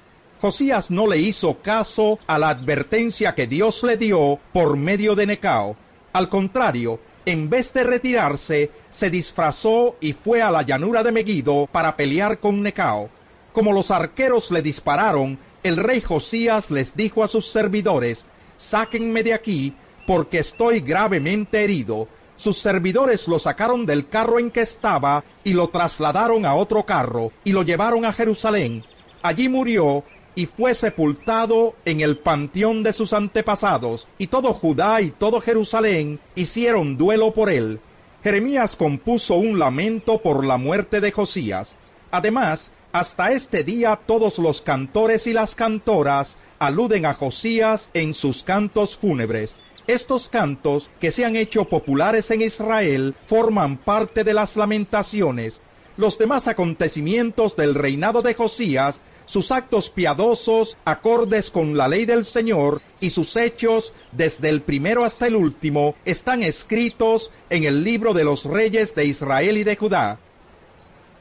Josías 0.46 0.92
no 0.92 1.08
le 1.08 1.18
hizo 1.18 1.56
caso 1.62 2.20
a 2.27 2.38
la 2.38 2.50
advertencia 2.50 3.34
que 3.34 3.48
Dios 3.48 3.82
le 3.84 3.98
dio 3.98 4.38
por 4.54 4.77
medio 4.77 5.15
de 5.15 5.25
Necao. 5.25 5.75
Al 6.13 6.30
contrario, 6.30 7.00
en 7.25 7.50
vez 7.50 7.74
de 7.74 7.84
retirarse, 7.84 8.70
se 8.92 9.10
disfrazó 9.10 9.96
y 10.00 10.13
fue 10.13 10.42
a 10.44 10.51
la 10.51 10.62
llanura 10.62 11.01
de 11.01 11.12
Megiddo 11.12 11.68
para 11.72 11.96
pelear 11.96 12.39
con 12.39 12.62
Necao. 12.62 13.10
Como 13.55 13.71
los 13.71 13.89
arqueros 13.89 14.51
le 14.51 14.62
dispararon, 14.62 15.39
el 15.63 15.77
rey 15.77 16.01
Josías 16.01 16.71
les 16.71 16.93
dijo 16.93 17.24
a 17.24 17.29
sus 17.29 17.47
servidores, 17.47 18.25
Sáquenme 18.57 19.24
de 19.24 19.33
aquí, 19.33 19.74
porque 20.05 20.39
estoy 20.39 20.81
gravemente 20.81 21.63
herido. 21.63 22.09
Sus 22.35 22.57
servidores 22.57 23.29
lo 23.29 23.39
sacaron 23.39 23.85
del 23.85 24.09
carro 24.09 24.39
en 24.39 24.51
que 24.51 24.59
estaba 24.59 25.24
y 25.45 25.53
lo 25.53 25.69
trasladaron 25.69 26.45
a 26.45 26.53
otro 26.53 26.85
carro 26.85 27.31
y 27.45 27.53
lo 27.53 27.63
llevaron 27.63 28.03
a 28.03 28.12
Jerusalén. 28.12 28.83
Allí 29.21 29.47
murió 29.47 30.03
y 30.35 30.47
fue 30.47 30.75
sepultado 30.75 31.75
en 31.85 32.01
el 32.01 32.17
panteón 32.17 32.83
de 32.83 32.91
sus 32.91 33.13
antepasados, 33.13 34.05
y 34.17 34.27
todo 34.27 34.51
Judá 34.51 35.00
y 35.00 35.12
todo 35.12 35.39
Jerusalén 35.39 36.19
hicieron 36.35 36.97
duelo 36.97 37.33
por 37.33 37.50
él. 37.50 37.79
Jeremías 38.21 38.75
compuso 38.75 39.35
un 39.35 39.59
lamento 39.59 40.17
por 40.17 40.45
la 40.45 40.57
muerte 40.57 41.00
de 41.00 41.13
Josías. 41.13 41.77
Además, 42.15 42.72
hasta 42.93 43.34
este 43.34 43.65
día 43.65 44.00
todos 44.05 44.39
los 44.39 44.62
cantores 44.62 45.27
y 45.27 45.34
las 45.34 45.53
cantoras 45.53 46.38
aluden 46.60 47.05
a 47.05 47.13
Josías 47.13 47.89
en 47.93 48.13
sus 48.13 48.45
cantos 48.45 48.95
fúnebres. 48.95 49.65
Estos 49.86 50.29
cantos, 50.29 50.89
que 51.01 51.12
se 51.12 51.25
han 51.25 51.36
hecho 51.36 51.65
populares 51.65 52.31
en 52.31 52.41
Israel, 52.41 53.17
forman 53.27 53.75
parte 53.75 54.24
de 54.24 54.34
las 54.34 54.55
lamentaciones. 54.55 55.60
Los 55.98 56.17
demás 56.17 56.48
acontecimientos 56.48 57.57
del 57.57 57.75
reinado 57.75 58.22
de 58.22 58.34
Josías 58.34 59.01
sus 59.25 59.51
actos 59.51 59.89
piadosos, 59.89 60.77
acordes 60.86 61.51
con 61.51 61.75
la 61.75 61.88
ley 61.88 62.05
del 62.05 62.24
Señor, 62.24 62.81
y 63.01 63.10
sus 63.10 63.36
hechos, 63.36 63.91
desde 64.12 64.50
el 64.50 64.62
primero 64.62 65.03
hasta 65.03 65.27
el 65.27 65.36
último, 65.36 65.95
están 66.05 66.43
escritos 66.43 67.31
en 67.50 67.63
el 67.63 67.84
libro 67.84 68.13
de 68.13 68.24
los 68.24 68.45
reyes 68.45 68.95
de 68.95 69.05
Israel 69.05 69.57
y 69.57 69.63
de 69.63 69.75
Judá. 69.75 70.19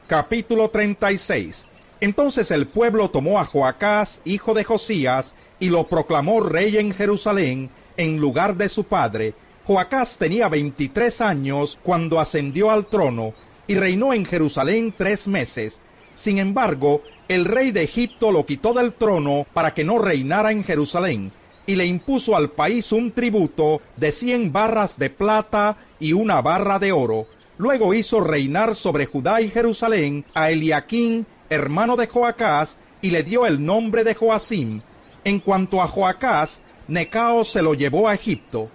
Capítulo 0.07 0.69
36 0.69 1.65
Entonces 1.99 2.51
el 2.51 2.67
pueblo 2.67 3.09
tomó 3.09 3.39
a 3.39 3.45
Joacás, 3.45 4.21
hijo 4.23 4.53
de 4.53 4.63
Josías, 4.63 5.33
y 5.59 5.69
lo 5.69 5.87
proclamó 5.87 6.41
rey 6.41 6.77
en 6.77 6.93
Jerusalén, 6.93 7.71
en 7.97 8.19
lugar 8.19 8.55
de 8.55 8.69
su 8.69 8.83
padre. 8.83 9.33
Joacás 9.65 10.19
tenía 10.19 10.47
veintitrés 10.47 11.21
años 11.21 11.79
cuando 11.81 12.19
ascendió 12.19 12.69
al 12.69 12.85
trono, 12.85 13.33
y 13.65 13.73
reinó 13.73 14.13
en 14.13 14.25
Jerusalén 14.25 14.93
tres 14.95 15.27
meses. 15.27 15.81
Sin 16.13 16.37
embargo, 16.37 17.01
el 17.27 17.45
rey 17.45 17.71
de 17.71 17.81
Egipto 17.81 18.31
lo 18.31 18.45
quitó 18.45 18.73
del 18.73 18.93
trono 18.93 19.47
para 19.55 19.73
que 19.73 19.83
no 19.83 19.97
reinara 19.97 20.51
en 20.51 20.63
Jerusalén, 20.63 21.31
y 21.65 21.77
le 21.77 21.87
impuso 21.87 22.35
al 22.35 22.51
país 22.51 22.91
un 22.91 23.11
tributo 23.11 23.81
de 23.97 24.11
cien 24.11 24.51
barras 24.51 24.99
de 24.99 25.09
plata 25.09 25.77
y 25.99 26.13
una 26.13 26.43
barra 26.43 26.77
de 26.77 26.91
oro. 26.91 27.25
Luego 27.57 27.93
hizo 27.93 28.21
reinar 28.21 28.75
sobre 28.75 29.05
Judá 29.05 29.41
y 29.41 29.49
Jerusalén 29.49 30.25
a 30.33 30.51
Eliaquín, 30.51 31.25
hermano 31.49 31.95
de 31.95 32.07
Joacás, 32.07 32.79
y 33.01 33.11
le 33.11 33.23
dio 33.23 33.45
el 33.45 33.63
nombre 33.63 34.03
de 34.03 34.15
Joacim. 34.15 34.81
En 35.23 35.39
cuanto 35.39 35.81
a 35.81 35.87
Joacás, 35.87 36.61
Necao 36.87 37.43
se 37.43 37.61
lo 37.61 37.73
llevó 37.73 38.07
a 38.07 38.13
Egipto. 38.13 38.69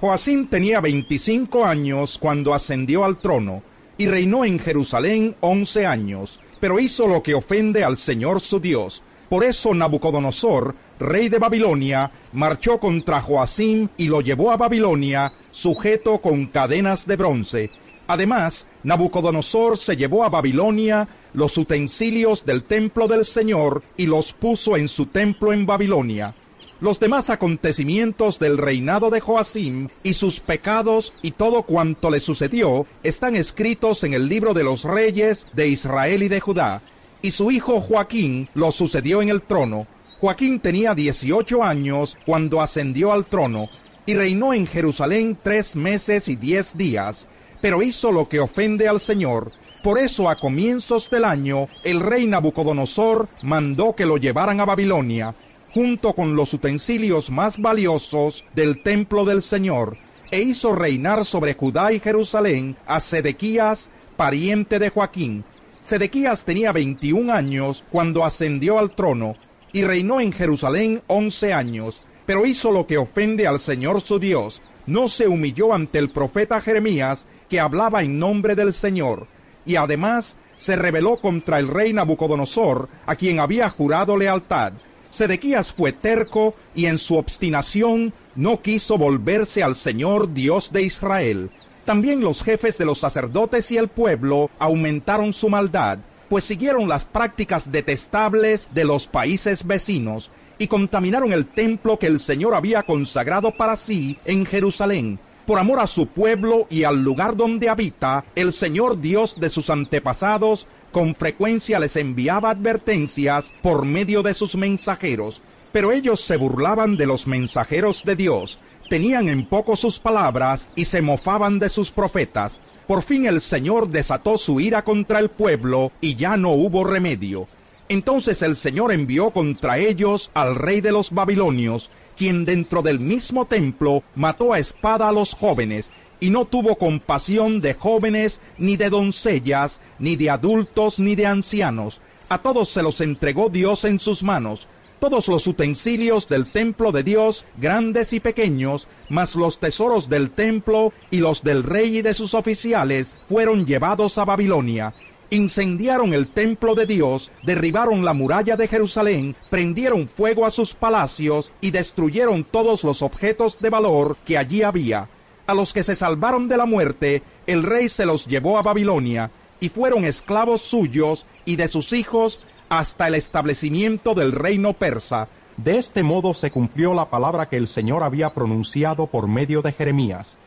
Joacim 0.00 0.46
tenía 0.46 0.80
veinticinco 0.80 1.64
años 1.64 2.18
cuando 2.18 2.52
ascendió 2.52 3.04
al 3.04 3.20
trono, 3.20 3.62
y 3.98 4.06
reinó 4.06 4.44
en 4.44 4.58
Jerusalén 4.58 5.34
once 5.40 5.86
años 5.86 6.40
pero 6.60 6.78
hizo 6.78 7.06
lo 7.06 7.22
que 7.22 7.34
ofende 7.34 7.84
al 7.84 7.96
Señor 7.96 8.40
su 8.40 8.60
Dios. 8.60 9.02
Por 9.28 9.44
eso 9.44 9.74
Nabucodonosor, 9.74 10.74
rey 10.98 11.28
de 11.28 11.38
Babilonia, 11.38 12.10
marchó 12.32 12.78
contra 12.78 13.20
Joacim 13.20 13.88
y 13.96 14.06
lo 14.06 14.20
llevó 14.20 14.52
a 14.52 14.56
Babilonia, 14.56 15.32
sujeto 15.50 16.18
con 16.18 16.46
cadenas 16.46 17.06
de 17.06 17.16
bronce. 17.16 17.70
Además, 18.06 18.66
Nabucodonosor 18.82 19.78
se 19.78 19.96
llevó 19.96 20.24
a 20.24 20.28
Babilonia 20.28 21.08
los 21.32 21.58
utensilios 21.58 22.46
del 22.46 22.62
templo 22.62 23.08
del 23.08 23.24
Señor 23.24 23.82
y 23.96 24.06
los 24.06 24.32
puso 24.32 24.76
en 24.76 24.88
su 24.88 25.06
templo 25.06 25.52
en 25.52 25.66
Babilonia. 25.66 26.32
Los 26.78 27.00
demás 27.00 27.30
acontecimientos 27.30 28.38
del 28.38 28.58
reinado 28.58 29.08
de 29.08 29.20
Joacim 29.20 29.88
y 30.02 30.12
sus 30.12 30.40
pecados 30.40 31.14
y 31.22 31.30
todo 31.30 31.62
cuanto 31.62 32.10
le 32.10 32.20
sucedió 32.20 32.86
están 33.02 33.34
escritos 33.34 34.04
en 34.04 34.12
el 34.12 34.28
libro 34.28 34.52
de 34.52 34.62
los 34.62 34.84
reyes 34.84 35.46
de 35.54 35.68
Israel 35.68 36.22
y 36.22 36.28
de 36.28 36.40
Judá. 36.40 36.82
Y 37.22 37.30
su 37.30 37.50
hijo 37.50 37.80
Joaquín 37.80 38.46
lo 38.54 38.72
sucedió 38.72 39.22
en 39.22 39.30
el 39.30 39.40
trono. 39.40 39.86
Joaquín 40.20 40.60
tenía 40.60 40.94
18 40.94 41.64
años 41.64 42.18
cuando 42.26 42.60
ascendió 42.60 43.12
al 43.12 43.24
trono 43.26 43.68
y 44.04 44.14
reinó 44.14 44.52
en 44.52 44.66
Jerusalén 44.66 45.36
tres 45.42 45.76
meses 45.76 46.28
y 46.28 46.36
diez 46.36 46.76
días, 46.76 47.26
pero 47.60 47.82
hizo 47.82 48.12
lo 48.12 48.28
que 48.28 48.40
ofende 48.40 48.88
al 48.88 49.00
Señor. 49.00 49.52
Por 49.82 49.98
eso 49.98 50.28
a 50.28 50.36
comienzos 50.36 51.08
del 51.10 51.24
año 51.24 51.66
el 51.84 52.00
rey 52.00 52.26
Nabucodonosor 52.26 53.28
mandó 53.42 53.94
que 53.94 54.06
lo 54.06 54.16
llevaran 54.16 54.60
a 54.60 54.64
Babilonia, 54.64 55.34
junto 55.72 56.14
con 56.14 56.34
los 56.36 56.52
utensilios 56.54 57.30
más 57.30 57.58
valiosos 57.58 58.44
del 58.54 58.82
templo 58.82 59.24
del 59.24 59.42
Señor, 59.42 59.96
e 60.30 60.40
hizo 60.40 60.74
reinar 60.74 61.24
sobre 61.24 61.54
Judá 61.54 61.92
y 61.92 62.00
Jerusalén 62.00 62.76
a 62.86 62.98
Sedequías, 62.98 63.90
pariente 64.16 64.78
de 64.78 64.90
Joaquín. 64.90 65.44
Sedequías 65.82 66.44
tenía 66.44 66.72
21 66.72 67.32
años 67.32 67.84
cuando 67.90 68.24
ascendió 68.24 68.78
al 68.78 68.94
trono, 68.94 69.36
y 69.72 69.84
reinó 69.84 70.20
en 70.20 70.32
Jerusalén 70.32 71.02
once 71.06 71.52
años, 71.52 72.06
pero 72.24 72.46
hizo 72.46 72.72
lo 72.72 72.86
que 72.86 72.98
ofende 72.98 73.46
al 73.46 73.60
Señor 73.60 74.00
su 74.00 74.18
Dios. 74.18 74.62
No 74.86 75.08
se 75.08 75.28
humilló 75.28 75.74
ante 75.74 75.98
el 75.98 76.10
profeta 76.10 76.60
Jeremías, 76.60 77.28
que 77.48 77.60
hablaba 77.60 78.02
en 78.02 78.18
nombre 78.18 78.54
del 78.54 78.72
Señor, 78.72 79.26
y 79.64 79.76
además 79.76 80.36
se 80.56 80.76
rebeló 80.76 81.20
contra 81.20 81.58
el 81.58 81.68
rey 81.68 81.92
Nabucodonosor, 81.92 82.88
a 83.06 83.16
quien 83.16 83.40
había 83.40 83.68
jurado 83.68 84.16
lealtad. 84.16 84.72
Sedequías 85.10 85.72
fue 85.72 85.92
terco 85.92 86.54
y 86.74 86.86
en 86.86 86.98
su 86.98 87.16
obstinación 87.16 88.12
no 88.34 88.60
quiso 88.60 88.98
volverse 88.98 89.62
al 89.62 89.76
Señor 89.76 90.32
Dios 90.34 90.72
de 90.72 90.82
Israel. 90.82 91.50
También 91.84 92.20
los 92.20 92.42
jefes 92.42 92.78
de 92.78 92.84
los 92.84 92.98
sacerdotes 92.98 93.70
y 93.70 93.76
el 93.76 93.88
pueblo 93.88 94.50
aumentaron 94.58 95.32
su 95.32 95.48
maldad 95.48 95.98
pues 96.28 96.44
siguieron 96.44 96.88
las 96.88 97.04
prácticas 97.04 97.70
detestables 97.70 98.74
de 98.74 98.84
los 98.84 99.06
países 99.06 99.66
vecinos 99.66 100.30
y 100.58 100.66
contaminaron 100.66 101.32
el 101.32 101.46
templo 101.46 101.98
que 101.98 102.06
el 102.06 102.18
Señor 102.18 102.54
había 102.54 102.82
consagrado 102.82 103.52
para 103.52 103.76
sí 103.76 104.18
en 104.24 104.46
Jerusalén. 104.46 105.18
Por 105.46 105.60
amor 105.60 105.78
a 105.78 105.86
su 105.86 106.08
pueblo 106.08 106.66
y 106.68 106.82
al 106.82 107.04
lugar 107.04 107.36
donde 107.36 107.68
habita, 107.68 108.24
el 108.34 108.52
Señor 108.52 108.98
Dios 109.00 109.38
de 109.38 109.48
sus 109.48 109.70
antepasados 109.70 110.66
con 110.90 111.14
frecuencia 111.14 111.78
les 111.78 111.94
enviaba 111.96 112.50
advertencias 112.50 113.52
por 113.62 113.84
medio 113.84 114.22
de 114.22 114.34
sus 114.34 114.56
mensajeros, 114.56 115.42
pero 115.72 115.92
ellos 115.92 116.20
se 116.20 116.36
burlaban 116.36 116.96
de 116.96 117.06
los 117.06 117.28
mensajeros 117.28 118.02
de 118.04 118.16
Dios, 118.16 118.58
tenían 118.90 119.28
en 119.28 119.46
poco 119.46 119.76
sus 119.76 120.00
palabras 120.00 120.68
y 120.74 120.86
se 120.86 121.00
mofaban 121.00 121.60
de 121.60 121.68
sus 121.68 121.92
profetas, 121.92 122.60
por 122.88 123.02
fin 123.02 123.26
el 123.26 123.40
Señor 123.40 123.88
desató 123.88 124.38
su 124.38 124.58
ira 124.58 124.82
contra 124.82 125.20
el 125.20 125.28
pueblo 125.28 125.92
y 126.00 126.16
ya 126.16 126.36
no 126.36 126.50
hubo 126.50 126.82
remedio. 126.82 127.46
Entonces 127.88 128.42
el 128.42 128.56
Señor 128.56 128.92
envió 128.92 129.30
contra 129.30 129.78
ellos 129.78 130.30
al 130.34 130.56
rey 130.56 130.80
de 130.80 130.90
los 130.90 131.12
babilonios, 131.12 131.90
quien 132.16 132.44
dentro 132.44 132.82
del 132.82 132.98
mismo 132.98 133.46
templo 133.46 134.02
mató 134.16 134.52
a 134.52 134.58
espada 134.58 135.08
a 135.08 135.12
los 135.12 135.34
jóvenes, 135.34 135.92
y 136.18 136.30
no 136.30 136.46
tuvo 136.46 136.76
compasión 136.76 137.60
de 137.60 137.74
jóvenes, 137.74 138.40
ni 138.58 138.76
de 138.76 138.90
doncellas, 138.90 139.80
ni 139.98 140.16
de 140.16 140.30
adultos, 140.30 140.98
ni 140.98 141.14
de 141.14 141.26
ancianos. 141.26 142.00
A 142.28 142.38
todos 142.38 142.70
se 142.70 142.82
los 142.82 143.00
entregó 143.00 143.50
Dios 143.50 143.84
en 143.84 144.00
sus 144.00 144.24
manos, 144.24 144.66
todos 144.98 145.28
los 145.28 145.46
utensilios 145.46 146.26
del 146.26 146.50
templo 146.50 146.90
de 146.90 147.02
Dios, 147.02 147.44
grandes 147.58 148.12
y 148.12 148.20
pequeños, 148.20 148.88
mas 149.08 149.36
los 149.36 149.60
tesoros 149.60 150.08
del 150.08 150.30
templo 150.30 150.92
y 151.10 151.18
los 151.18 151.44
del 151.44 151.62
rey 151.62 151.98
y 151.98 152.02
de 152.02 152.14
sus 152.14 152.34
oficiales, 152.34 153.16
fueron 153.28 153.66
llevados 153.66 154.18
a 154.18 154.24
Babilonia. 154.24 154.94
Incendiaron 155.30 156.14
el 156.14 156.28
templo 156.28 156.74
de 156.74 156.86
Dios, 156.86 157.32
derribaron 157.42 158.04
la 158.04 158.14
muralla 158.14 158.56
de 158.56 158.68
Jerusalén, 158.68 159.34
prendieron 159.50 160.08
fuego 160.08 160.46
a 160.46 160.50
sus 160.50 160.74
palacios 160.74 161.50
y 161.60 161.72
destruyeron 161.72 162.44
todos 162.44 162.84
los 162.84 163.02
objetos 163.02 163.58
de 163.58 163.70
valor 163.70 164.16
que 164.24 164.38
allí 164.38 164.62
había. 164.62 165.08
A 165.46 165.54
los 165.54 165.72
que 165.72 165.82
se 165.82 165.96
salvaron 165.96 166.48
de 166.48 166.56
la 166.56 166.66
muerte, 166.66 167.22
el 167.46 167.64
rey 167.64 167.88
se 167.88 168.06
los 168.06 168.26
llevó 168.26 168.58
a 168.58 168.62
Babilonia, 168.62 169.30
y 169.60 169.68
fueron 169.68 170.04
esclavos 170.04 170.60
suyos 170.62 171.26
y 171.44 171.56
de 171.56 171.68
sus 171.68 171.92
hijos 171.92 172.40
hasta 172.68 173.08
el 173.08 173.14
establecimiento 173.14 174.14
del 174.14 174.32
reino 174.32 174.74
persa. 174.74 175.28
De 175.56 175.78
este 175.78 176.02
modo 176.02 176.34
se 176.34 176.50
cumplió 176.50 176.94
la 176.94 177.08
palabra 177.10 177.48
que 177.48 177.56
el 177.56 177.66
Señor 177.66 178.02
había 178.02 178.34
pronunciado 178.34 179.06
por 179.06 179.28
medio 179.28 179.62
de 179.62 179.72
Jeremías. 179.72 180.38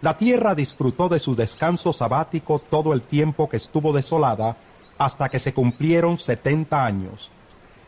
La 0.00 0.16
tierra 0.16 0.54
disfrutó 0.54 1.08
de 1.08 1.18
su 1.18 1.34
descanso 1.34 1.92
sabático 1.92 2.60
todo 2.60 2.92
el 2.92 3.02
tiempo 3.02 3.48
que 3.48 3.56
estuvo 3.56 3.92
desolada, 3.92 4.56
hasta 4.96 5.28
que 5.28 5.40
se 5.40 5.52
cumplieron 5.52 6.18
setenta 6.18 6.84
años. 6.84 7.32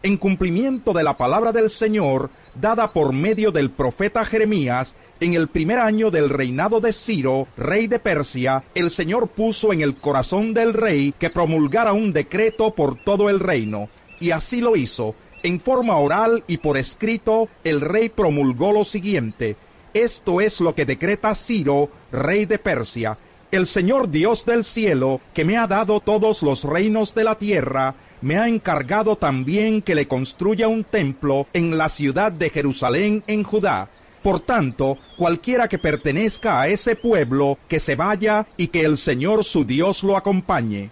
En 0.02 0.16
cumplimiento 0.16 0.92
de 0.92 1.04
la 1.04 1.16
palabra 1.16 1.52
del 1.52 1.70
Señor, 1.70 2.30
dada 2.54 2.92
por 2.92 3.12
medio 3.12 3.52
del 3.52 3.70
profeta 3.70 4.24
Jeremías, 4.24 4.96
en 5.20 5.34
el 5.34 5.46
primer 5.46 5.78
año 5.78 6.10
del 6.10 6.30
reinado 6.30 6.80
de 6.80 6.92
Ciro, 6.92 7.46
rey 7.56 7.86
de 7.86 7.98
Persia, 7.98 8.64
el 8.74 8.90
Señor 8.90 9.28
puso 9.28 9.72
en 9.72 9.82
el 9.82 9.96
corazón 9.96 10.52
del 10.52 10.72
rey 10.72 11.14
que 11.18 11.30
promulgara 11.30 11.92
un 11.92 12.12
decreto 12.12 12.74
por 12.74 12.96
todo 12.96 13.28
el 13.28 13.38
reino, 13.38 13.88
y 14.18 14.32
así 14.32 14.60
lo 14.60 14.74
hizo. 14.74 15.14
En 15.42 15.60
forma 15.60 15.96
oral 15.96 16.42
y 16.48 16.56
por 16.58 16.76
escrito, 16.76 17.48
el 17.62 17.80
rey 17.80 18.08
promulgó 18.08 18.72
lo 18.72 18.84
siguiente. 18.84 19.56
Esto 19.92 20.40
es 20.40 20.60
lo 20.60 20.74
que 20.74 20.86
decreta 20.86 21.34
Ciro, 21.34 21.90
rey 22.12 22.46
de 22.46 22.58
Persia. 22.58 23.18
El 23.50 23.66
Señor 23.66 24.10
Dios 24.10 24.46
del 24.46 24.64
cielo, 24.64 25.20
que 25.34 25.44
me 25.44 25.56
ha 25.56 25.66
dado 25.66 26.00
todos 26.00 26.42
los 26.42 26.64
reinos 26.64 27.14
de 27.14 27.24
la 27.24 27.36
tierra, 27.36 27.94
me 28.20 28.38
ha 28.38 28.48
encargado 28.48 29.16
también 29.16 29.82
que 29.82 29.94
le 29.94 30.06
construya 30.06 30.68
un 30.68 30.84
templo 30.84 31.46
en 31.52 31.76
la 31.76 31.88
ciudad 31.88 32.30
de 32.30 32.50
Jerusalén 32.50 33.24
en 33.26 33.42
Judá. 33.42 33.88
Por 34.22 34.40
tanto, 34.40 34.98
cualquiera 35.16 35.66
que 35.68 35.78
pertenezca 35.78 36.60
a 36.60 36.68
ese 36.68 36.94
pueblo, 36.94 37.58
que 37.68 37.80
se 37.80 37.96
vaya 37.96 38.46
y 38.56 38.68
que 38.68 38.82
el 38.82 38.98
Señor 38.98 39.44
su 39.44 39.64
Dios 39.64 40.02
lo 40.02 40.16
acompañe. 40.16 40.90